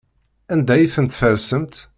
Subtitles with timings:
[0.53, 1.75] Anda ay ten-tfersemt?